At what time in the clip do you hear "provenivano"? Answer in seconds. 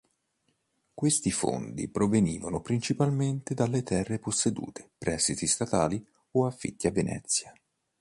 1.87-2.59